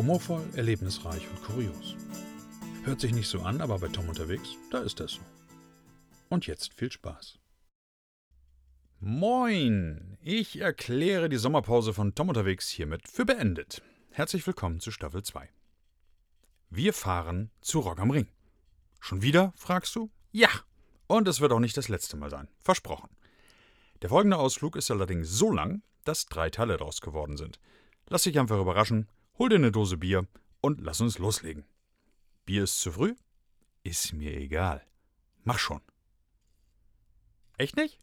Humorvoll, 0.00 0.48
erlebnisreich 0.54 1.28
und 1.28 1.42
kurios. 1.42 1.94
Hört 2.84 3.02
sich 3.02 3.12
nicht 3.12 3.28
so 3.28 3.42
an, 3.42 3.60
aber 3.60 3.80
bei 3.80 3.88
Tom 3.88 4.08
unterwegs, 4.08 4.56
da 4.70 4.78
ist 4.78 4.98
das 4.98 5.12
so. 5.12 5.20
Und 6.30 6.46
jetzt 6.46 6.72
viel 6.72 6.90
Spaß. 6.90 7.38
Moin! 9.00 10.16
Ich 10.22 10.58
erkläre 10.58 11.28
die 11.28 11.36
Sommerpause 11.36 11.92
von 11.92 12.14
Tom 12.14 12.30
unterwegs 12.30 12.70
hiermit 12.70 13.08
für 13.08 13.26
beendet. 13.26 13.82
Herzlich 14.10 14.46
willkommen 14.46 14.80
zu 14.80 14.90
Staffel 14.90 15.22
2. 15.22 15.50
Wir 16.70 16.94
fahren 16.94 17.50
zu 17.60 17.80
Rock 17.80 18.00
am 18.00 18.10
Ring. 18.10 18.28
Schon 19.00 19.20
wieder, 19.20 19.52
fragst 19.54 19.94
du? 19.96 20.10
Ja! 20.32 20.48
Und 21.08 21.28
es 21.28 21.42
wird 21.42 21.52
auch 21.52 21.60
nicht 21.60 21.76
das 21.76 21.88
letzte 21.90 22.16
Mal 22.16 22.30
sein. 22.30 22.48
Versprochen. 22.62 23.10
Der 24.00 24.08
folgende 24.08 24.38
Ausflug 24.38 24.76
ist 24.76 24.90
allerdings 24.90 25.28
so 25.28 25.52
lang, 25.52 25.82
dass 26.06 26.24
drei 26.24 26.48
Teile 26.48 26.78
daraus 26.78 27.02
geworden 27.02 27.36
sind. 27.36 27.60
Lass 28.08 28.22
dich 28.22 28.38
einfach 28.38 28.58
überraschen, 28.58 29.06
hol 29.40 29.48
dir 29.48 29.54
eine 29.54 29.72
Dose 29.72 29.96
Bier 29.96 30.28
und 30.60 30.82
lass 30.82 31.00
uns 31.00 31.18
loslegen. 31.18 31.64
Bier 32.44 32.64
ist 32.64 32.78
zu 32.78 32.92
früh? 32.92 33.16
Ist 33.82 34.12
mir 34.12 34.36
egal. 34.36 34.86
Mach 35.44 35.58
schon. 35.58 35.80
Echt 37.56 37.74
nicht? 37.74 37.98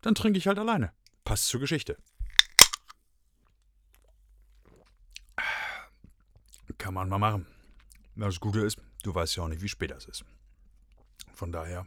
Dann 0.00 0.14
trinke 0.14 0.38
ich 0.38 0.46
halt 0.46 0.58
alleine. 0.58 0.92
Passt 1.24 1.48
zur 1.48 1.60
Geschichte. 1.60 1.98
Kann 6.78 6.94
man 6.94 7.10
mal 7.10 7.18
machen. 7.18 7.46
Das 8.14 8.40
Gute 8.40 8.60
ist, 8.60 8.78
du 9.02 9.14
weißt 9.14 9.36
ja 9.36 9.42
auch 9.42 9.48
nicht, 9.48 9.60
wie 9.60 9.68
spät 9.68 9.90
das 9.90 10.06
ist. 10.06 10.24
Von 11.34 11.52
daher, 11.52 11.86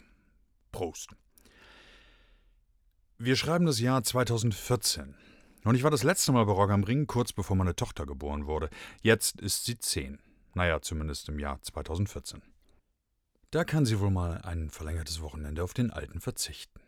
Prost. 0.72 1.16
Wir 3.18 3.36
schreiben 3.36 3.66
das 3.66 3.80
Jahr 3.80 4.04
2014. 4.04 5.16
Und 5.64 5.76
ich 5.76 5.84
war 5.84 5.92
das 5.92 6.04
letzte 6.04 6.32
Mal 6.32 6.46
bei 6.46 6.54
Rock 6.54 6.72
am 6.72 6.84
Ring, 6.84 7.06
kurz 7.08 7.34
bevor 7.34 7.56
meine 7.56 7.76
Tochter 7.76 8.06
geboren 8.06 8.48
wurde. 8.48 8.70
Jetzt 9.02 9.42
ist 9.42 9.66
sie 9.66 9.78
zehn. 9.78 10.20
Naja, 10.54 10.82
zumindest 10.82 11.30
im 11.30 11.40
Jahr 11.40 11.62
2014. 11.62 12.42
Da 13.52 13.64
kann 13.64 13.86
sie 13.86 14.00
wohl 14.00 14.12
mal 14.12 14.42
ein 14.42 14.70
verlängertes 14.70 15.22
Wochenende 15.22 15.64
auf 15.64 15.74
den 15.74 15.92
Alten 15.92 16.22
verzichten. 16.22 16.80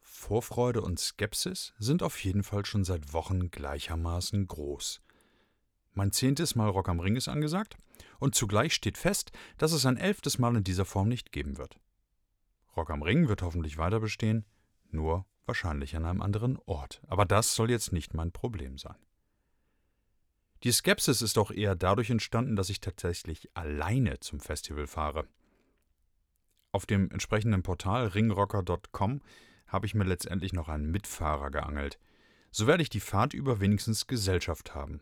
Vorfreude 0.00 0.82
und 0.82 0.98
Skepsis 0.98 1.74
sind 1.78 2.02
auf 2.02 2.22
jeden 2.24 2.42
Fall 2.42 2.66
schon 2.66 2.84
seit 2.84 3.12
Wochen 3.12 3.50
gleichermaßen 3.50 4.48
groß. 4.48 5.00
Mein 5.94 6.12
zehntes 6.12 6.54
Mal 6.54 6.68
Rock 6.68 6.88
am 6.88 7.00
Ring 7.00 7.16
ist 7.16 7.28
angesagt 7.28 7.76
und 8.18 8.34
zugleich 8.34 8.74
steht 8.74 8.98
fest, 8.98 9.30
dass 9.58 9.72
es 9.72 9.86
ein 9.86 9.96
elftes 9.96 10.38
Mal 10.38 10.56
in 10.56 10.64
dieser 10.64 10.84
Form 10.84 11.08
nicht 11.08 11.30
geben 11.32 11.56
wird. 11.56 11.78
Rock 12.76 12.90
am 12.90 13.02
Ring 13.02 13.28
wird 13.28 13.42
hoffentlich 13.42 13.78
weiter 13.78 14.00
bestehen, 14.00 14.44
nur 14.90 15.24
wahrscheinlich 15.48 15.96
an 15.96 16.04
einem 16.04 16.22
anderen 16.22 16.58
Ort. 16.66 17.02
Aber 17.08 17.24
das 17.24 17.54
soll 17.54 17.70
jetzt 17.70 17.92
nicht 17.92 18.14
mein 18.14 18.30
Problem 18.30 18.78
sein. 18.78 18.96
Die 20.64 20.72
Skepsis 20.72 21.22
ist 21.22 21.38
auch 21.38 21.50
eher 21.50 21.74
dadurch 21.74 22.10
entstanden, 22.10 22.56
dass 22.56 22.70
ich 22.70 22.80
tatsächlich 22.80 23.48
alleine 23.54 24.20
zum 24.20 24.40
Festival 24.40 24.86
fahre. 24.86 25.26
Auf 26.72 26.84
dem 26.84 27.10
entsprechenden 27.10 27.62
Portal 27.62 28.08
ringrocker.com 28.08 29.22
habe 29.66 29.86
ich 29.86 29.94
mir 29.94 30.04
letztendlich 30.04 30.52
noch 30.52 30.68
einen 30.68 30.90
Mitfahrer 30.90 31.50
geangelt. 31.50 31.98
So 32.50 32.66
werde 32.66 32.82
ich 32.82 32.90
die 32.90 33.00
Fahrt 33.00 33.34
über 33.34 33.60
wenigstens 33.60 34.06
Gesellschaft 34.06 34.74
haben. 34.74 35.00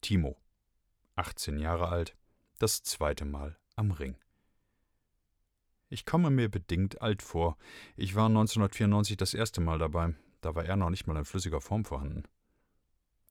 Timo, 0.00 0.36
18 1.16 1.58
Jahre 1.58 1.88
alt, 1.88 2.16
das 2.58 2.82
zweite 2.82 3.24
Mal 3.24 3.58
am 3.76 3.90
Ring. 3.90 4.16
Ich 5.92 6.06
komme 6.06 6.30
mir 6.30 6.48
bedingt 6.48 7.02
alt 7.02 7.20
vor. 7.20 7.58
Ich 7.96 8.14
war 8.14 8.24
1994 8.24 9.18
das 9.18 9.34
erste 9.34 9.60
Mal 9.60 9.78
dabei. 9.78 10.14
Da 10.40 10.54
war 10.54 10.64
er 10.64 10.76
noch 10.76 10.88
nicht 10.88 11.06
mal 11.06 11.18
in 11.18 11.26
flüssiger 11.26 11.60
Form 11.60 11.84
vorhanden. 11.84 12.22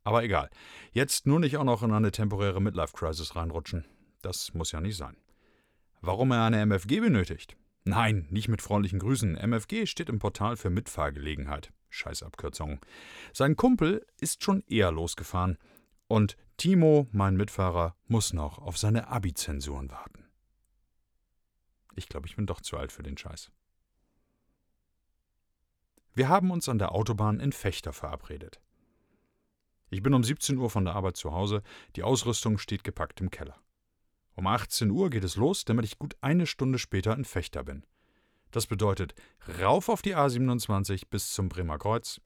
Aber 0.03 0.23
egal. 0.23 0.51
Jetzt 0.91 1.25
nur 1.25 1.39
nicht 1.39 1.57
auch 1.57 1.63
noch 1.63 1.81
in 1.81 1.91
eine 1.91 2.11
temporäre 2.11 2.61
Midlife-Crisis 2.61 3.35
reinrutschen. 3.35 3.85
Das 4.21 4.53
muss 4.53 4.71
ja 4.71 4.79
nicht 4.79 4.95
sein. 4.95 5.17
Warum 6.01 6.29
er 6.31 6.45
eine 6.45 6.61
MFG 6.61 6.99
benötigt? 6.99 7.57
Nein, 7.83 8.27
nicht 8.29 8.47
mit 8.47 8.61
freundlichen 8.61 8.99
Grüßen. 8.99 9.35
MFG 9.37 9.87
steht 9.87 10.09
im 10.09 10.19
Portal 10.19 10.55
für 10.55 10.69
Mitfahrgelegenheit. 10.69 11.73
Scheißabkürzung. 11.89 12.79
Sein 13.33 13.55
Kumpel 13.55 14.05
ist 14.19 14.43
schon 14.43 14.63
eher 14.67 14.91
losgefahren. 14.91 15.57
Und 16.07 16.37
Timo, 16.57 17.07
mein 17.11 17.37
Mitfahrer, 17.37 17.95
muss 18.05 18.33
noch 18.33 18.59
auf 18.59 18.77
seine 18.77 19.07
Abi-Zensuren 19.07 19.89
warten. 19.89 20.20
Ich 21.95 22.07
glaube, 22.07 22.27
ich 22.27 22.35
bin 22.35 22.45
doch 22.45 22.61
zu 22.61 22.77
alt 22.77 22.91
für 22.91 23.03
den 23.03 23.17
Scheiß. 23.17 23.51
Wir 26.13 26.27
haben 26.27 26.51
uns 26.51 26.67
an 26.67 26.77
der 26.77 26.91
Autobahn 26.93 27.39
in 27.39 27.53
Fechter 27.53 27.93
verabredet. 27.93 28.59
Ich 29.89 30.03
bin 30.03 30.13
um 30.13 30.23
17 30.23 30.57
Uhr 30.57 30.69
von 30.69 30.85
der 30.85 30.95
Arbeit 30.95 31.17
zu 31.17 31.31
Hause, 31.33 31.63
die 31.95 32.03
Ausrüstung 32.03 32.57
steht 32.57 32.83
gepackt 32.83 33.19
im 33.21 33.29
Keller. 33.29 33.57
Um 34.35 34.47
18 34.47 34.89
Uhr 34.89 35.09
geht 35.09 35.23
es 35.23 35.35
los, 35.35 35.65
damit 35.65 35.85
ich 35.85 35.99
gut 35.99 36.15
eine 36.21 36.47
Stunde 36.47 36.79
später 36.79 37.13
in 37.13 37.25
Fechter 37.25 37.63
bin. 37.63 37.85
Das 38.51 38.67
bedeutet 38.67 39.13
rauf 39.59 39.89
auf 39.89 40.01
die 40.01 40.15
A27 40.15 41.03
bis 41.09 41.31
zum 41.31 41.49
Bremer 41.49 41.77
Kreuz, 41.77 42.21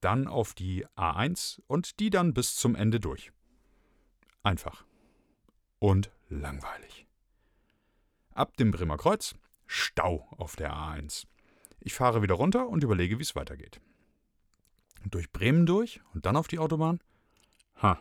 dann 0.00 0.28
auf 0.28 0.54
die 0.54 0.86
A1 0.96 1.60
und 1.66 2.00
die 2.00 2.10
dann 2.10 2.34
bis 2.34 2.56
zum 2.56 2.74
Ende 2.74 3.00
durch. 3.00 3.32
Einfach. 4.42 4.84
Und 5.78 6.10
langweilig. 6.28 7.05
Ab 8.36 8.54
dem 8.58 8.70
Bremer 8.70 8.98
Kreuz 8.98 9.34
Stau 9.66 10.28
auf 10.36 10.56
der 10.56 10.70
A1. 10.74 11.26
Ich 11.80 11.94
fahre 11.94 12.20
wieder 12.20 12.34
runter 12.34 12.68
und 12.68 12.84
überlege, 12.84 13.18
wie 13.18 13.22
es 13.22 13.34
weitergeht. 13.34 13.80
Durch 15.06 15.32
Bremen 15.32 15.64
durch 15.64 16.02
und 16.12 16.26
dann 16.26 16.36
auf 16.36 16.46
die 16.46 16.58
Autobahn? 16.58 17.00
Ha, 17.80 17.98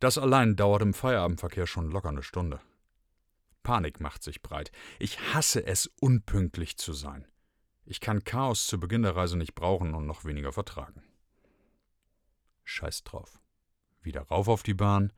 das 0.00 0.18
allein 0.18 0.54
dauert 0.54 0.82
im 0.82 0.92
Feierabendverkehr 0.92 1.66
schon 1.66 1.90
locker 1.90 2.10
eine 2.10 2.22
Stunde. 2.22 2.60
Panik 3.62 4.00
macht 4.00 4.22
sich 4.22 4.42
breit. 4.42 4.70
Ich 4.98 5.18
hasse 5.32 5.66
es, 5.66 5.90
unpünktlich 5.98 6.76
zu 6.76 6.92
sein. 6.92 7.26
Ich 7.86 8.00
kann 8.00 8.22
Chaos 8.22 8.66
zu 8.66 8.78
Beginn 8.78 9.02
der 9.02 9.16
Reise 9.16 9.38
nicht 9.38 9.54
brauchen 9.54 9.94
und 9.94 10.06
noch 10.06 10.26
weniger 10.26 10.52
vertragen. 10.52 11.02
Scheiß 12.64 13.04
drauf. 13.04 13.40
Wieder 14.02 14.24
rauf 14.24 14.48
auf 14.48 14.62
die 14.62 14.74
Bahn 14.74 15.10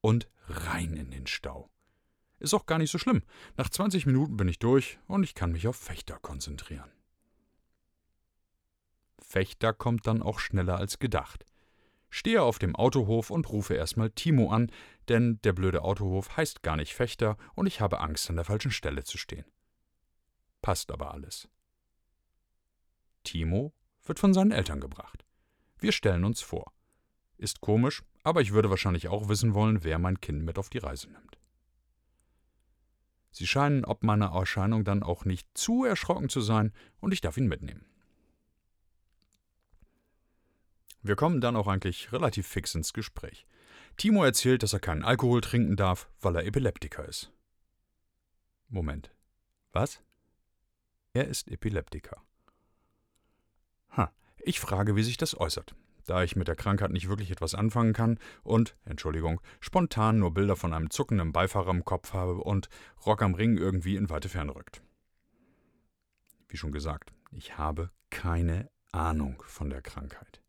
und 0.00 0.26
rein 0.48 0.96
in 0.96 1.10
den 1.10 1.26
Stau. 1.26 1.68
Ist 2.40 2.54
auch 2.54 2.66
gar 2.66 2.78
nicht 2.78 2.90
so 2.90 2.98
schlimm. 2.98 3.22
Nach 3.56 3.68
20 3.68 4.06
Minuten 4.06 4.36
bin 4.36 4.48
ich 4.48 4.58
durch 4.58 4.98
und 5.06 5.22
ich 5.22 5.34
kann 5.34 5.52
mich 5.52 5.68
auf 5.68 5.76
Fechter 5.76 6.18
konzentrieren. 6.18 6.90
Fechter 9.18 9.72
kommt 9.74 10.06
dann 10.06 10.22
auch 10.22 10.40
schneller 10.40 10.78
als 10.78 10.98
gedacht. 10.98 11.44
Stehe 12.08 12.42
auf 12.42 12.58
dem 12.58 12.74
Autohof 12.74 13.30
und 13.30 13.48
rufe 13.50 13.74
erstmal 13.74 14.10
Timo 14.10 14.50
an, 14.50 14.72
denn 15.08 15.38
der 15.44 15.52
blöde 15.52 15.82
Autohof 15.82 16.36
heißt 16.36 16.62
gar 16.62 16.76
nicht 16.76 16.94
Fechter 16.94 17.36
und 17.54 17.66
ich 17.66 17.80
habe 17.80 18.00
Angst, 18.00 18.28
an 18.30 18.36
der 18.36 18.44
falschen 18.44 18.72
Stelle 18.72 19.04
zu 19.04 19.18
stehen. 19.18 19.44
Passt 20.62 20.90
aber 20.90 21.12
alles. 21.12 21.48
Timo 23.22 23.72
wird 24.02 24.18
von 24.18 24.34
seinen 24.34 24.50
Eltern 24.50 24.80
gebracht. 24.80 25.24
Wir 25.78 25.92
stellen 25.92 26.24
uns 26.24 26.40
vor. 26.40 26.72
Ist 27.36 27.60
komisch, 27.60 28.02
aber 28.22 28.40
ich 28.40 28.52
würde 28.52 28.70
wahrscheinlich 28.70 29.08
auch 29.08 29.28
wissen 29.28 29.54
wollen, 29.54 29.84
wer 29.84 29.98
mein 29.98 30.20
Kind 30.20 30.42
mit 30.42 30.58
auf 30.58 30.70
die 30.70 30.78
Reise 30.78 31.10
nimmt. 31.10 31.39
Sie 33.30 33.46
scheinen 33.46 33.84
ob 33.84 34.02
meiner 34.02 34.32
Erscheinung 34.32 34.84
dann 34.84 35.02
auch 35.02 35.24
nicht 35.24 35.46
zu 35.54 35.84
erschrocken 35.84 36.28
zu 36.28 36.40
sein, 36.40 36.72
und 37.00 37.12
ich 37.12 37.20
darf 37.20 37.36
ihn 37.36 37.46
mitnehmen. 37.46 37.84
Wir 41.02 41.16
kommen 41.16 41.40
dann 41.40 41.56
auch 41.56 41.66
eigentlich 41.66 42.12
relativ 42.12 42.46
fix 42.46 42.74
ins 42.74 42.92
Gespräch. 42.92 43.46
Timo 43.96 44.24
erzählt, 44.24 44.62
dass 44.62 44.72
er 44.72 44.80
keinen 44.80 45.04
Alkohol 45.04 45.40
trinken 45.40 45.76
darf, 45.76 46.08
weil 46.20 46.36
er 46.36 46.44
Epileptiker 46.44 47.08
ist. 47.08 47.32
Moment. 48.68 49.10
Was? 49.72 50.02
Er 51.12 51.26
ist 51.26 51.48
Epileptiker. 51.48 52.22
Ha, 53.96 54.12
ich 54.38 54.60
frage, 54.60 54.96
wie 54.96 55.02
sich 55.02 55.16
das 55.16 55.38
äußert 55.38 55.74
da 56.06 56.22
ich 56.22 56.36
mit 56.36 56.48
der 56.48 56.56
Krankheit 56.56 56.90
nicht 56.90 57.08
wirklich 57.08 57.30
etwas 57.30 57.54
anfangen 57.54 57.92
kann 57.92 58.18
und, 58.42 58.76
Entschuldigung, 58.84 59.40
spontan 59.60 60.18
nur 60.18 60.32
Bilder 60.32 60.56
von 60.56 60.72
einem 60.72 60.90
zuckenden 60.90 61.32
Beifahrer 61.32 61.70
im 61.70 61.84
Kopf 61.84 62.12
habe 62.12 62.38
und 62.38 62.68
Rock 63.06 63.22
am 63.22 63.34
Ring 63.34 63.56
irgendwie 63.56 63.96
in 63.96 64.10
weite 64.10 64.28
Ferne 64.28 64.54
rückt. 64.54 64.82
Wie 66.48 66.56
schon 66.56 66.72
gesagt, 66.72 67.12
ich 67.30 67.58
habe 67.58 67.90
keine 68.10 68.70
Ahnung 68.92 69.42
von 69.46 69.70
der 69.70 69.82
Krankheit. 69.82 70.40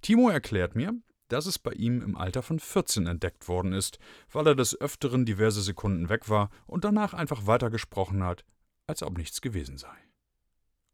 Timo 0.00 0.28
erklärt 0.28 0.74
mir, 0.74 0.94
dass 1.28 1.46
es 1.46 1.58
bei 1.58 1.72
ihm 1.72 2.02
im 2.02 2.16
Alter 2.16 2.42
von 2.42 2.58
14 2.58 3.06
entdeckt 3.06 3.48
worden 3.48 3.72
ist, 3.72 3.98
weil 4.30 4.46
er 4.48 4.54
des 4.54 4.78
Öfteren 4.78 5.24
diverse 5.24 5.62
Sekunden 5.62 6.08
weg 6.08 6.28
war 6.28 6.50
und 6.66 6.84
danach 6.84 7.14
einfach 7.14 7.46
weitergesprochen 7.46 8.22
hat, 8.22 8.44
als 8.86 9.02
ob 9.02 9.16
nichts 9.16 9.40
gewesen 9.40 9.78
sei. 9.78 9.96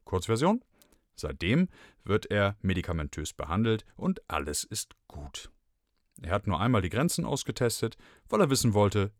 Kurzversion? 0.04 0.62
Seitdem 1.20 1.68
wird 2.04 2.30
er 2.30 2.56
medikamentös 2.62 3.32
behandelt 3.32 3.84
und 3.96 4.22
alles 4.30 4.64
ist 4.64 4.94
gut. 5.08 5.50
Er 6.22 6.32
hat 6.32 6.46
nur 6.46 6.60
einmal 6.60 6.82
die 6.82 6.90
Grenzen 6.90 7.24
ausgetestet, 7.24 7.96
weil 8.28 8.40
er 8.40 8.50
wissen 8.50 8.74
wollte, 8.74 9.12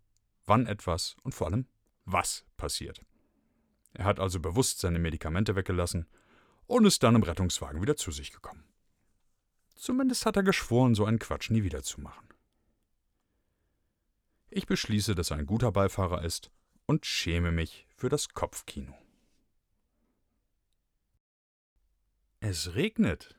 wann 0.47 0.67
etwas 0.67 1.17
und 1.23 1.35
vor 1.35 1.49
allem 1.49 1.67
was 2.05 2.45
passiert. 2.57 3.03
Er 3.93 4.05
hat 4.05 4.21
also 4.21 4.41
bewusst 4.41 4.81
seine 4.81 4.99
Medikamente 4.99 5.57
weggelassen 5.57 6.07
und 6.67 6.85
ist 6.85 7.03
dann 7.03 7.15
im 7.15 7.23
Rettungswagen 7.23 7.83
wieder 7.83 7.97
zu 7.97 8.11
sich 8.11 8.33
gekommen. 8.33 8.65
Zumindest 9.75 10.27
hat 10.27 10.37
er 10.37 10.43
geschworen, 10.43 10.95
so 10.95 11.05
einen 11.05 11.19
Quatsch 11.19 11.51
nie 11.51 11.63
wieder 11.63 11.83
zu 11.83 12.01
machen. 12.01 12.29
Ich 14.51 14.67
beschließe, 14.67 15.15
dass 15.15 15.31
er 15.31 15.37
ein 15.37 15.47
guter 15.47 15.73
Beifahrer 15.73 16.25
ist 16.25 16.51
und 16.87 17.07
schäme 17.07 17.53
mich 17.53 17.87
für 17.95 18.09
das 18.09 18.31
Kopfkino. 18.31 18.97
Es 22.41 22.77
regnet. 22.77 23.37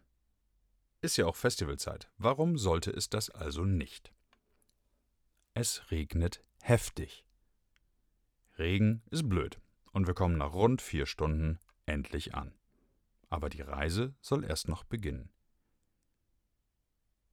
Ist 1.02 1.16
ja 1.16 1.26
auch 1.26 1.38
Festivalzeit. 1.38 2.12
Warum 2.18 2.58
sollte 2.58 2.92
es 2.92 3.10
das 3.10 3.30
also 3.30 3.64
nicht? 3.64 4.12
Es 5.54 5.90
regnet 5.90 6.44
heftig. 6.62 7.26
Regen 8.58 9.02
ist 9.10 9.30
blöd 9.30 9.62
und 9.94 10.06
wir 10.06 10.14
kommen 10.14 10.38
nach 10.38 10.54
rund 10.54 10.82
vier 10.82 11.06
Stunden 11.06 11.60
endlich 11.86 12.36
an. 12.36 12.54
Aber 13.30 13.48
die 13.48 13.62
Reise 13.62 14.16
soll 14.20 14.44
erst 14.44 14.68
noch 14.68 14.84
beginnen. 14.84 15.32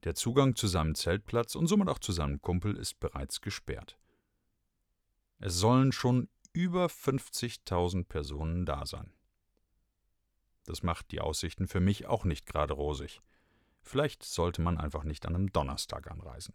Der 0.04 0.14
Zugang 0.14 0.54
zu 0.54 0.68
seinem 0.68 0.94
Zeltplatz 0.94 1.56
und 1.56 1.66
somit 1.66 1.88
auch 1.88 1.98
zu 1.98 2.12
seinem 2.12 2.40
Kumpel 2.40 2.76
ist 2.76 3.00
bereits 3.00 3.40
gesperrt. 3.40 3.98
Es 5.40 5.54
sollen 5.54 5.90
schon 5.90 6.28
über 6.52 6.86
50.000 6.86 8.04
Personen 8.04 8.66
da 8.66 8.86
sein. 8.86 9.15
Das 10.66 10.82
macht 10.82 11.12
die 11.12 11.20
Aussichten 11.20 11.68
für 11.68 11.80
mich 11.80 12.06
auch 12.06 12.24
nicht 12.24 12.44
gerade 12.46 12.74
rosig. 12.74 13.22
Vielleicht 13.82 14.24
sollte 14.24 14.60
man 14.60 14.78
einfach 14.78 15.04
nicht 15.04 15.24
an 15.26 15.34
einem 15.34 15.52
Donnerstag 15.52 16.10
anreisen. 16.10 16.54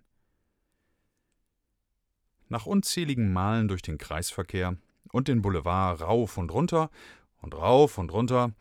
Nach 2.50 2.66
unzähligen 2.66 3.31
Malen 3.31 3.69
durch 3.69 3.81
den 3.81 3.98
Kreisverkehr 3.98 4.75
und 5.13 5.30
den 5.30 5.42
Boulevard 5.42 6.02
rauf 6.02 6.38
und 6.38 6.52
runter 6.52 6.92
und 7.38 7.56
rauf 7.56 7.98
und 7.98 8.12
runter 8.12 8.54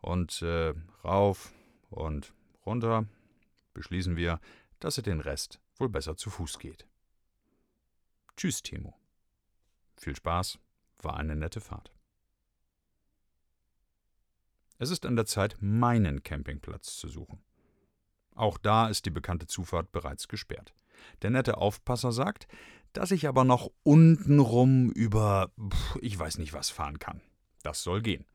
und 0.00 0.42
äh, 0.42 0.74
rauf 1.04 1.52
und 1.90 2.34
runter 2.64 3.06
beschließen 3.74 4.16
wir, 4.16 4.40
dass 4.80 4.96
er 4.96 5.04
den 5.04 5.20
Rest 5.20 5.60
wohl 5.76 5.88
besser 5.88 6.16
zu 6.16 6.30
Fuß 6.30 6.58
geht. 6.58 6.86
Tschüss, 8.36 8.62
Timo. 8.62 8.98
Viel 9.96 10.16
Spaß, 10.16 10.58
war 10.98 11.16
eine 11.16 11.36
nette 11.36 11.60
Fahrt. 11.60 11.95
Es 14.78 14.90
ist 14.90 15.06
an 15.06 15.16
der 15.16 15.26
Zeit, 15.26 15.56
meinen 15.60 16.22
Campingplatz 16.22 16.96
zu 16.96 17.08
suchen. 17.08 17.42
Auch 18.34 18.58
da 18.58 18.88
ist 18.88 19.06
die 19.06 19.10
bekannte 19.10 19.46
Zufahrt 19.46 19.92
bereits 19.92 20.28
gesperrt. 20.28 20.74
Der 21.22 21.30
nette 21.30 21.56
Aufpasser 21.56 22.12
sagt, 22.12 22.46
dass 22.92 23.10
ich 23.10 23.26
aber 23.26 23.44
noch 23.44 23.70
untenrum 23.82 24.90
über 24.90 25.50
ich 26.00 26.18
weiß 26.18 26.38
nicht 26.38 26.52
was 26.52 26.70
fahren 26.70 26.98
kann. 26.98 27.22
Das 27.62 27.82
soll 27.82 28.02
gehen. 28.02 28.26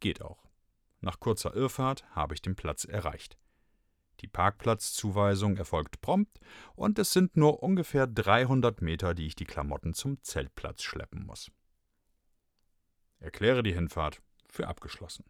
Geht 0.00 0.22
auch. 0.22 0.44
Nach 1.00 1.20
kurzer 1.20 1.54
Irrfahrt 1.54 2.04
habe 2.14 2.34
ich 2.34 2.42
den 2.42 2.56
Platz 2.56 2.84
erreicht. 2.84 3.38
Die 4.20 4.26
Parkplatzzuweisung 4.26 5.56
erfolgt 5.56 6.00
prompt 6.00 6.40
und 6.74 6.98
es 6.98 7.12
sind 7.12 7.36
nur 7.36 7.62
ungefähr 7.62 8.06
300 8.06 8.82
Meter, 8.82 9.14
die 9.14 9.26
ich 9.26 9.34
die 9.34 9.46
Klamotten 9.46 9.94
zum 9.94 10.22
Zeltplatz 10.22 10.82
schleppen 10.82 11.24
muss. 11.24 11.50
Erkläre 13.18 13.62
die 13.62 13.72
Hinfahrt 13.72 14.20
für 14.50 14.68
abgeschlossen. 14.68 15.24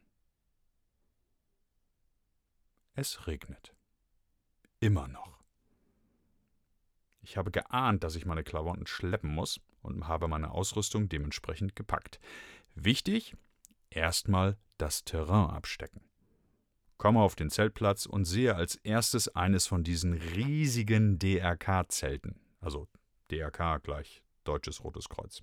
Es 2.94 3.26
regnet. 3.26 3.74
Immer 4.80 5.08
noch. 5.08 5.40
Ich 7.22 7.36
habe 7.36 7.50
geahnt, 7.50 8.02
dass 8.02 8.16
ich 8.16 8.26
meine 8.26 8.42
Klamotten 8.42 8.86
schleppen 8.86 9.32
muss 9.32 9.60
und 9.82 10.08
habe 10.08 10.26
meine 10.26 10.50
Ausrüstung 10.50 11.08
dementsprechend 11.08 11.76
gepackt. 11.76 12.18
Wichtig, 12.74 13.36
erstmal 13.90 14.56
das 14.78 15.04
Terrain 15.04 15.50
abstecken. 15.50 16.02
Komme 16.96 17.20
auf 17.20 17.36
den 17.36 17.50
Zeltplatz 17.50 18.06
und 18.06 18.24
sehe 18.24 18.54
als 18.54 18.76
erstes 18.76 19.34
eines 19.34 19.66
von 19.66 19.84
diesen 19.84 20.14
riesigen 20.14 21.18
DRK-Zelten, 21.18 22.40
also 22.60 22.88
DRK 23.30 23.78
gleich 23.82 24.22
Deutsches 24.44 24.84
Rotes 24.84 25.08
Kreuz, 25.08 25.42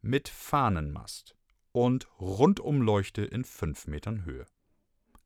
mit 0.00 0.28
Fahnenmast 0.28 1.36
und 1.72 2.08
Rundumleuchte 2.20 3.24
in 3.24 3.44
fünf 3.44 3.86
Metern 3.86 4.24
Höhe. 4.24 4.46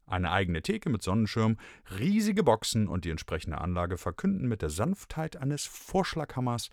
Eine 0.06 0.30
eigene 0.30 0.62
Theke 0.62 0.88
mit 0.88 1.02
Sonnenschirm, 1.02 1.58
riesige 1.98 2.44
Boxen 2.44 2.86
und 2.86 3.04
die 3.04 3.10
entsprechende 3.10 3.58
Anlage 3.58 3.96
verkünden 3.96 4.46
mit 4.46 4.62
der 4.62 4.70
Sanftheit 4.70 5.36
eines 5.36 5.66
Vorschlaghammers, 5.66 6.70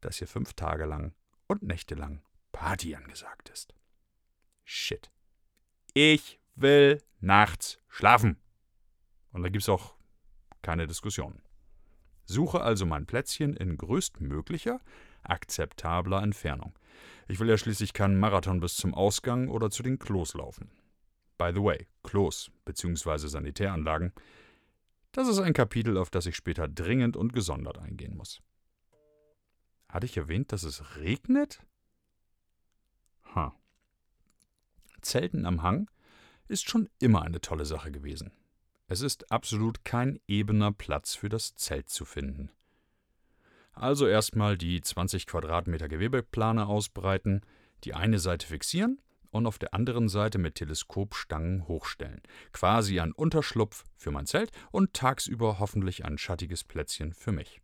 dass 0.00 0.16
hier 0.16 0.28
fünf 0.28 0.54
Tage 0.54 0.86
lang 0.86 1.14
und 1.46 1.62
Nächte 1.62 1.94
lang 1.94 2.22
Party 2.52 2.94
angesagt 2.94 3.50
ist. 3.50 3.74
Shit. 4.64 5.10
Ich 5.92 6.40
will 6.54 7.02
nachts 7.20 7.78
schlafen. 7.88 8.38
Und 9.32 9.42
da 9.42 9.48
gibt's 9.50 9.68
auch 9.68 9.94
keine 10.62 10.86
Diskussionen. 10.86 11.42
Suche 12.24 12.62
also 12.62 12.86
mein 12.86 13.04
Plätzchen 13.04 13.54
in 13.54 13.76
größtmöglicher, 13.76 14.80
akzeptabler 15.28 16.22
Entfernung. 16.22 16.74
Ich 17.28 17.40
will 17.40 17.48
ja 17.48 17.58
schließlich 17.58 17.92
keinen 17.92 18.18
Marathon 18.18 18.60
bis 18.60 18.76
zum 18.76 18.94
Ausgang 18.94 19.48
oder 19.48 19.70
zu 19.70 19.82
den 19.82 19.98
Klos 19.98 20.34
laufen. 20.34 20.70
By 21.38 21.50
the 21.54 21.62
way, 21.62 21.86
Klos 22.02 22.50
bzw. 22.64 23.28
Sanitäranlagen, 23.28 24.12
das 25.12 25.28
ist 25.28 25.38
ein 25.38 25.52
Kapitel, 25.52 25.96
auf 25.96 26.10
das 26.10 26.26
ich 26.26 26.34
später 26.34 26.66
dringend 26.68 27.16
und 27.16 27.32
gesondert 27.32 27.78
eingehen 27.78 28.16
muss. 28.16 28.42
Hatte 29.88 30.06
ich 30.06 30.16
erwähnt, 30.16 30.50
dass 30.50 30.64
es 30.64 30.96
regnet? 30.96 31.60
Ha. 33.34 33.54
Zelten 35.02 35.46
am 35.46 35.62
Hang 35.62 35.88
ist 36.48 36.68
schon 36.68 36.88
immer 36.98 37.22
eine 37.22 37.40
tolle 37.40 37.64
Sache 37.64 37.92
gewesen. 37.92 38.32
Es 38.86 39.00
ist 39.00 39.30
absolut 39.30 39.84
kein 39.84 40.20
ebener 40.26 40.72
Platz 40.72 41.14
für 41.14 41.28
das 41.28 41.54
Zelt 41.54 41.88
zu 41.88 42.04
finden. 42.04 42.50
Also 43.74 44.06
erstmal 44.06 44.56
die 44.56 44.80
20 44.80 45.26
Quadratmeter 45.26 45.88
Gewebeplane 45.88 46.66
ausbreiten, 46.66 47.42
die 47.82 47.94
eine 47.94 48.18
Seite 48.18 48.46
fixieren 48.46 49.00
und 49.30 49.46
auf 49.46 49.58
der 49.58 49.74
anderen 49.74 50.08
Seite 50.08 50.38
mit 50.38 50.54
Teleskopstangen 50.54 51.66
hochstellen. 51.66 52.22
Quasi 52.52 53.00
ein 53.00 53.12
Unterschlupf 53.12 53.84
für 53.96 54.12
mein 54.12 54.26
Zelt 54.26 54.52
und 54.70 54.94
tagsüber 54.94 55.58
hoffentlich 55.58 56.04
ein 56.04 56.18
schattiges 56.18 56.62
Plätzchen 56.62 57.12
für 57.12 57.32
mich. 57.32 57.60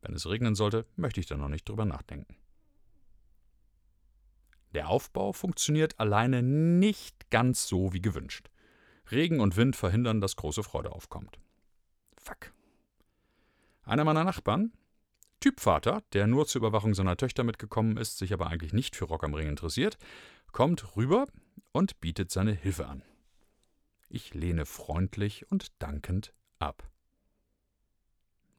Wenn 0.00 0.14
es 0.14 0.26
regnen 0.26 0.54
sollte, 0.54 0.86
möchte 0.96 1.20
ich 1.20 1.26
da 1.26 1.36
noch 1.36 1.48
nicht 1.48 1.68
drüber 1.68 1.84
nachdenken. 1.84 2.36
Der 4.72 4.88
Aufbau 4.88 5.32
funktioniert 5.32 5.98
alleine 6.00 6.42
nicht 6.42 7.30
ganz 7.30 7.66
so 7.66 7.92
wie 7.92 8.02
gewünscht. 8.02 8.50
Regen 9.10 9.40
und 9.40 9.56
Wind 9.56 9.76
verhindern, 9.76 10.20
dass 10.20 10.36
große 10.36 10.62
Freude 10.62 10.92
aufkommt. 10.92 11.38
Fuck. 12.16 12.55
Einer 13.86 14.04
meiner 14.04 14.24
Nachbarn, 14.24 14.72
Typvater, 15.38 16.02
der 16.12 16.26
nur 16.26 16.46
zur 16.46 16.58
Überwachung 16.60 16.92
seiner 16.92 17.16
Töchter 17.16 17.44
mitgekommen 17.44 17.96
ist, 17.96 18.18
sich 18.18 18.32
aber 18.32 18.48
eigentlich 18.48 18.72
nicht 18.72 18.96
für 18.96 19.04
Rock 19.04 19.22
am 19.22 19.32
Ring 19.32 19.48
interessiert, 19.48 19.96
kommt 20.50 20.96
rüber 20.96 21.26
und 21.70 22.00
bietet 22.00 22.32
seine 22.32 22.52
Hilfe 22.52 22.88
an. 22.88 23.04
Ich 24.08 24.34
lehne 24.34 24.66
freundlich 24.66 25.48
und 25.52 25.70
dankend 25.80 26.34
ab. 26.58 26.90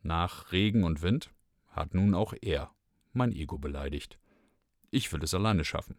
Nach 0.02 0.54
Regen 0.54 0.86
und 0.86 1.02
Wind 1.02 1.34
hat 1.68 1.94
nun 1.94 2.16
auch 2.16 2.34
er 2.42 2.72
mein 3.12 3.34
Ego 3.34 3.58
beleidigt. 3.58 4.20
Ich 4.92 5.12
will 5.12 5.22
es 5.24 5.34
alleine 5.34 5.66
schaffen. 5.66 5.98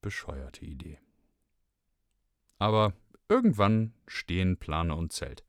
Bescheuerte 0.00 0.64
Idee. 0.64 0.98
Aber 2.58 2.92
irgendwann 3.28 3.94
stehen 4.08 4.56
Plane 4.56 4.96
und 4.96 5.12
Zelt. 5.12 5.44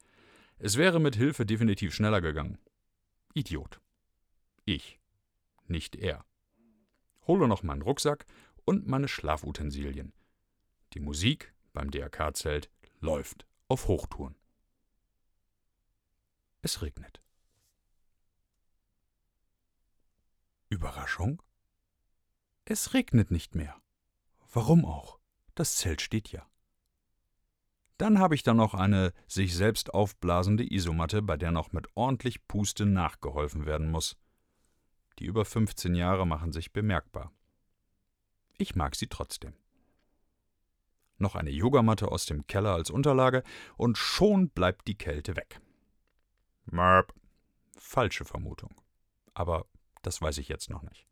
Es 0.66 0.78
wäre 0.78 1.02
mit 1.02 1.18
Hilfe 1.18 1.46
definitiv 1.46 1.94
schneller 1.94 2.22
gegangen. 2.22 2.58
Idiot. 3.34 3.82
Ich, 4.64 4.98
nicht 5.68 5.98
er. 5.98 6.24
Hole 7.28 7.50
noch 7.50 7.64
meinen 7.64 7.82
Rucksack 7.82 8.26
und 8.64 8.88
meine 8.88 9.10
Schlafutensilien. 9.10 10.14
Die 10.94 11.02
Musik 11.02 11.54
beim 11.74 11.92
DRK-Zelt 11.92 12.70
läuft 13.02 13.46
auf 13.68 13.90
Hochtouren. 13.90 14.38
Es 16.62 16.82
regnet. 16.82 17.22
Überraschung? 20.70 21.42
Es 22.64 22.94
regnet 22.94 23.32
nicht 23.32 23.54
mehr. 23.54 23.82
Warum 24.54 24.86
auch? 24.86 25.20
Das 25.56 25.76
Zelt 25.76 26.00
steht 26.00 26.32
ja. 26.32 26.50
Dann 27.98 28.20
habe 28.20 28.36
ich 28.36 28.44
da 28.44 28.54
noch 28.54 28.74
eine 28.74 29.14
sich 29.28 29.56
selbst 29.56 29.94
aufblasende 29.94 30.64
Isomatte, 30.72 31.22
bei 31.22 31.38
der 31.38 31.52
noch 31.52 31.72
mit 31.72 31.88
ordentlich 31.96 32.48
Puste 32.48 32.86
nachgeholfen 32.86 33.66
werden 33.66 33.92
muss. 33.92 34.18
Die 35.20 35.26
über 35.26 35.46
15 35.46 35.94
Jahre 35.94 36.26
machen 36.26 36.52
sich 36.52 36.74
bemerkbar. 36.74 37.32
Ich 38.58 38.76
mag 38.76 38.96
sie 38.96 39.08
trotzdem. 39.08 39.54
Noch 41.18 41.36
eine 41.36 41.52
Yogamatte 41.52 42.12
aus 42.12 42.26
dem 42.26 42.48
Keller 42.48 42.74
als 42.74 42.90
Unterlage 42.90 43.44
und 43.78 43.98
schon 43.98 44.50
bleibt 44.50 44.88
die 44.88 44.98
Kälte 44.98 45.36
weg. 45.36 45.62
Mörp. 46.66 47.14
Falsche 47.78 48.26
Vermutung. 48.26 48.74
Aber 49.34 49.68
das 50.02 50.22
weiß 50.22 50.38
ich 50.40 50.48
jetzt 50.48 50.70
noch 50.70 50.82
nicht. 50.84 51.08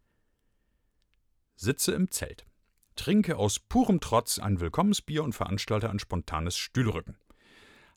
Sitze 1.55 1.93
im 1.93 2.09
Zelt 2.09 2.45
trinke 3.01 3.38
aus 3.38 3.58
purem 3.58 4.00
Trotz 4.00 4.38
ein 4.38 4.60
Willkommensbier 4.60 5.24
und 5.24 5.34
veranstalte 5.34 5.89
ein 5.89 5.98
spontanes 5.98 6.55
Stühlrücken. 6.55 7.17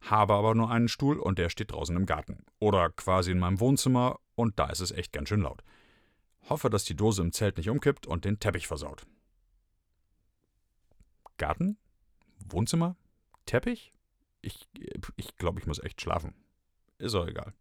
Habe 0.01 0.33
aber 0.33 0.55
nur 0.55 0.71
einen 0.71 0.89
Stuhl 0.89 1.19
und 1.19 1.39
der 1.39 1.51
steht 1.51 1.73
draußen 1.73 1.95
im 1.95 2.07
Garten. 2.07 2.47
Oder 2.59 2.89
quasi 2.89 3.31
in 3.31 3.39
meinem 3.39 3.61
Wohnzimmer 3.61 4.19
und 4.35 4.59
da 4.59 4.71
ist 4.71 4.81
es 4.81 4.93
echt 4.93 5.13
ganz 5.13 5.29
schön 5.29 5.43
laut. 5.43 5.63
Hoffe, 6.49 6.71
dass 6.71 6.87
die 6.87 6.97
Dose 6.97 7.21
im 7.21 7.33
Zelt 7.33 7.59
nicht 7.59 7.69
umkippt 7.69 8.07
und 8.07 8.25
den 8.25 8.41
Teppich 8.41 8.67
versaut. 8.67 9.07
Garten? 11.37 11.77
Wohnzimmer? 12.49 12.97
Teppich? 13.45 13.93
Ich, 14.41 14.71
ich 15.17 15.37
glaube, 15.37 15.61
ich 15.61 15.67
muss 15.67 15.81
echt 15.81 16.01
schlafen. 16.01 16.33
Ist 16.97 17.15
auch 17.15 17.27
egal. 17.27 17.53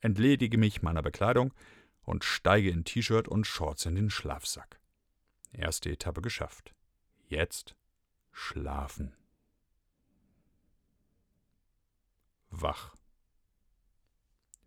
Entledige 0.00 0.58
mich 0.58 0.82
meiner 0.82 1.02
Bekleidung 1.02 1.52
und 2.04 2.22
steige 2.22 2.70
in 2.70 2.84
T-Shirt 2.84 3.26
und 3.26 3.48
Shorts 3.48 3.84
in 3.84 3.96
den 3.96 4.10
Schlafsack. 4.10 4.78
Erste 5.52 5.90
Etappe 5.90 6.22
geschafft. 6.22 6.74
Jetzt 7.26 7.74
schlafen. 8.32 9.16
Wach. 12.50 12.96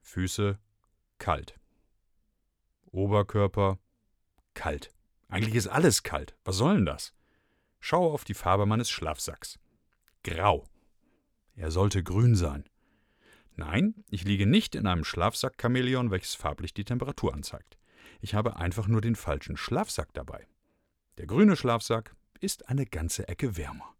Füße 0.01 0.59
kalt. 1.17 1.59
Oberkörper 2.91 3.79
kalt. 4.53 4.93
Eigentlich 5.29 5.55
ist 5.55 5.67
alles 5.67 6.03
kalt. 6.03 6.35
Was 6.43 6.57
soll 6.57 6.75
denn 6.75 6.85
das? 6.85 7.13
Schaue 7.79 8.11
auf 8.11 8.23
die 8.23 8.33
Farbe 8.33 8.65
meines 8.65 8.89
Schlafsacks. 8.89 9.59
Grau. 10.23 10.67
Er 11.55 11.71
sollte 11.71 12.03
grün 12.03 12.35
sein. 12.35 12.69
Nein, 13.55 14.03
ich 14.09 14.23
liege 14.23 14.45
nicht 14.45 14.75
in 14.75 14.87
einem 14.87 15.03
Schlafsack-Chamäleon, 15.03 16.11
welches 16.11 16.35
farblich 16.35 16.73
die 16.73 16.85
Temperatur 16.85 17.33
anzeigt. 17.33 17.77
Ich 18.19 18.33
habe 18.35 18.57
einfach 18.57 18.87
nur 18.87 19.01
den 19.01 19.15
falschen 19.15 19.57
Schlafsack 19.57 20.13
dabei. 20.13 20.47
Der 21.21 21.27
grüne 21.27 21.55
Schlafsack 21.55 22.15
ist 22.39 22.67
eine 22.67 22.87
ganze 22.87 23.27
Ecke 23.27 23.55
wärmer. 23.55 23.93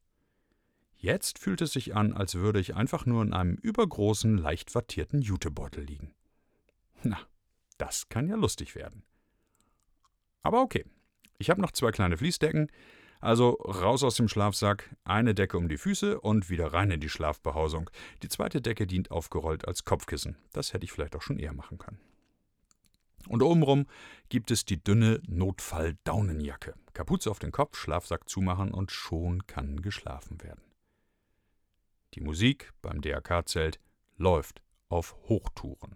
Jetzt 0.96 1.38
fühlt 1.38 1.62
es 1.62 1.72
sich 1.72 1.96
an, 1.96 2.14
als 2.14 2.34
würde 2.34 2.60
ich 2.60 2.76
einfach 2.76 3.06
nur 3.06 3.22
in 3.22 3.32
einem 3.32 3.58
übergroßen, 3.58 4.40
leicht 4.40 4.74
wattierten 4.74 5.22
Jutebeutel 5.22 5.84
liegen. 5.84 6.16
Na, 7.04 7.20
das 7.78 8.10
kann 8.10 8.28
ja 8.28 8.36
lustig 8.36 8.74
werden. 8.74 9.04
Aber 10.42 10.64
okay, 10.64 10.84
ich 11.38 11.52
habe 11.52 11.62
noch 11.62 11.70
zwei 11.70 11.92
kleine 11.92 12.18
Fließdecken, 12.18 12.72
also 13.20 13.52
raus 13.52 14.04
aus 14.04 14.16
dem 14.16 14.28
Schlafsack, 14.28 14.90
eine 15.04 15.36
Decke 15.36 15.60
um 15.60 15.70
die 15.70 15.78
Füße 15.78 16.20
und 16.20 16.50
wieder 16.50 16.74
rein 16.74 16.90
in 16.90 17.02
die 17.02 17.10
Schlafbehausung. 17.10 17.92
Die 18.24 18.30
zweite 18.30 18.64
Decke 18.64 18.88
dient 18.88 19.12
aufgerollt 19.12 19.68
als 19.68 19.86
Kopfkissen. 19.86 20.40
Das 20.54 20.74
hätte 20.74 20.86
ich 20.86 20.92
vielleicht 20.92 21.16
auch 21.16 21.22
schon 21.22 21.38
eher 21.38 21.54
machen 21.54 21.78
können. 21.78 22.00
Und 23.28 23.44
obenrum 23.44 23.86
gibt 24.30 24.52
es 24.52 24.66
die 24.66 24.84
dünne 24.84 25.22
Notfall-Daunenjacke. 25.28 26.76
Kapuze 26.94 27.30
auf 27.32 27.40
den 27.40 27.52
Kopf, 27.52 27.78
Schlafsack 27.78 28.28
zumachen 28.28 28.74
und 28.74 28.92
schon 28.92 29.48
kann 29.48 29.82
geschlafen 29.82 30.42
werden. 30.42 30.62
Die 32.14 32.22
Musik 32.22 32.74
beim 32.82 33.02
DRK-Zelt 33.02 33.80
läuft 34.18 34.62
auf 34.90 35.16
Hochtouren. 35.30 35.96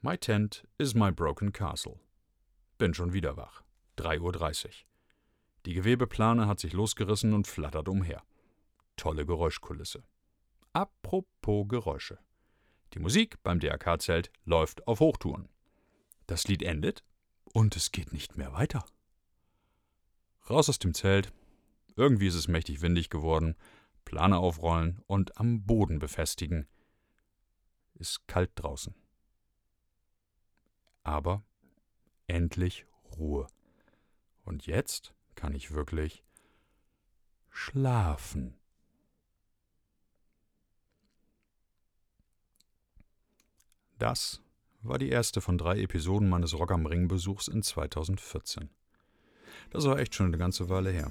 My 0.00 0.16
tent 0.16 0.66
is 0.78 0.94
my 0.94 1.12
broken 1.12 1.52
castle. 1.52 2.00
Bin 2.78 2.94
schon 2.94 3.12
wieder 3.12 3.36
wach. 3.36 3.62
3.30 3.98 4.66
Uhr. 4.66 4.70
Die 5.66 5.74
Gewebeplane 5.74 6.46
hat 6.46 6.58
sich 6.58 6.72
losgerissen 6.72 7.34
und 7.34 7.46
flattert 7.46 7.86
umher. 7.86 8.22
Tolle 8.96 9.26
Geräuschkulisse. 9.26 10.02
Apropos 10.72 11.68
Geräusche. 11.68 12.18
Die 12.92 12.98
Musik 12.98 13.42
beim 13.42 13.60
DRK-Zelt 13.60 14.32
läuft 14.44 14.86
auf 14.88 15.00
Hochtouren. 15.00 15.48
Das 16.26 16.48
Lied 16.48 16.62
endet 16.62 17.04
und 17.52 17.76
es 17.76 17.92
geht 17.92 18.12
nicht 18.12 18.36
mehr 18.36 18.52
weiter. 18.52 18.84
Raus 20.48 20.68
aus 20.68 20.78
dem 20.78 20.94
Zelt. 20.94 21.32
Irgendwie 21.96 22.26
ist 22.26 22.34
es 22.34 22.48
mächtig 22.48 22.82
windig 22.82 23.10
geworden. 23.10 23.56
Plane 24.04 24.38
aufrollen 24.38 25.02
und 25.06 25.38
am 25.38 25.64
Boden 25.64 25.98
befestigen. 25.98 26.66
Ist 27.94 28.26
kalt 28.26 28.50
draußen. 28.56 28.94
Aber 31.02 31.44
endlich 32.26 32.86
Ruhe. 33.16 33.46
Und 34.44 34.66
jetzt 34.66 35.14
kann 35.34 35.54
ich 35.54 35.72
wirklich 35.72 36.24
schlafen. 37.50 38.59
Das 44.00 44.40
war 44.80 44.98
die 44.98 45.10
erste 45.10 45.42
von 45.42 45.58
drei 45.58 45.78
Episoden 45.78 46.30
meines 46.30 46.58
Rock 46.58 46.72
am 46.72 46.86
Ring 46.86 47.06
Besuchs 47.06 47.48
in 47.48 47.62
2014. 47.62 48.70
Das 49.68 49.84
war 49.84 49.98
echt 49.98 50.14
schon 50.14 50.24
eine 50.24 50.38
ganze 50.38 50.70
Weile 50.70 50.90
her, 50.90 51.10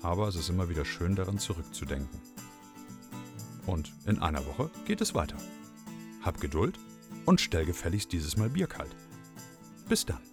aber 0.00 0.26
es 0.26 0.36
ist 0.36 0.48
immer 0.48 0.70
wieder 0.70 0.86
schön 0.86 1.16
daran 1.16 1.38
zurückzudenken. 1.38 2.18
Und 3.66 3.92
in 4.06 4.20
einer 4.20 4.46
Woche 4.46 4.70
geht 4.86 5.02
es 5.02 5.14
weiter. 5.14 5.36
Hab 6.22 6.40
Geduld 6.40 6.78
und 7.26 7.42
stell 7.42 7.66
gefälligst 7.66 8.10
dieses 8.10 8.38
Mal 8.38 8.48
Bier 8.48 8.66
kalt. 8.66 8.96
Bis 9.86 10.06
dann. 10.06 10.29